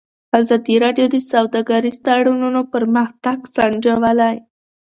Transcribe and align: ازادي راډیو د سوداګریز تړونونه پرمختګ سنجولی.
ازادي 0.39 0.75
راډیو 0.83 1.05
د 1.11 1.15
سوداګریز 1.31 1.97
تړونونه 2.05 2.61
پرمختګ 2.73 3.37
سنجولی. 3.55 4.35